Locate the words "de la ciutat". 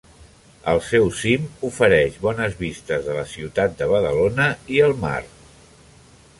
3.09-3.79